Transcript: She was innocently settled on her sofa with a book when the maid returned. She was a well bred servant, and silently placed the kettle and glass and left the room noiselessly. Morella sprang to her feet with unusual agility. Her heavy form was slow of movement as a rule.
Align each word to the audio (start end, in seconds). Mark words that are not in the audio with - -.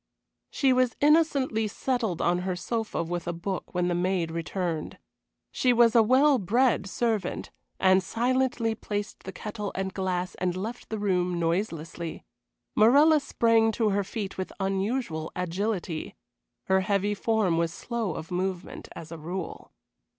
She 0.49 0.73
was 0.73 0.95
innocently 0.99 1.67
settled 1.67 2.23
on 2.23 2.39
her 2.39 2.55
sofa 2.55 3.03
with 3.03 3.27
a 3.27 3.33
book 3.33 3.75
when 3.75 3.87
the 3.87 3.93
maid 3.93 4.31
returned. 4.31 4.97
She 5.51 5.73
was 5.73 5.93
a 5.93 6.01
well 6.01 6.39
bred 6.39 6.87
servant, 6.89 7.51
and 7.79 8.01
silently 8.01 8.73
placed 8.73 9.21
the 9.25 9.31
kettle 9.31 9.71
and 9.75 9.93
glass 9.93 10.33
and 10.33 10.55
left 10.57 10.89
the 10.89 10.97
room 10.97 11.37
noiselessly. 11.37 12.25
Morella 12.75 13.19
sprang 13.19 13.71
to 13.73 13.89
her 13.89 14.03
feet 14.03 14.39
with 14.39 14.51
unusual 14.59 15.31
agility. 15.35 16.15
Her 16.63 16.81
heavy 16.81 17.13
form 17.13 17.59
was 17.59 17.71
slow 17.71 18.15
of 18.15 18.31
movement 18.31 18.87
as 18.95 19.11
a 19.11 19.19
rule. 19.19 19.71